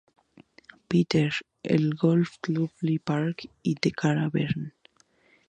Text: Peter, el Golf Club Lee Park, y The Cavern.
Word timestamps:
Peter, 0.87 1.31
el 1.61 1.93
Golf 1.93 2.37
Club 2.41 2.71
Lee 2.81 2.97
Park, 2.97 3.47
y 3.61 3.75
The 3.75 3.91
Cavern. 3.91 4.73